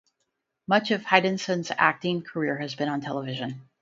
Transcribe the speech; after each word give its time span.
Much 0.67 0.89
of 0.89 1.03
Hedison's 1.03 1.71
acting 1.77 2.23
career 2.23 2.57
has 2.57 2.73
been 2.73 2.89
on 2.89 3.01
television. 3.01 3.61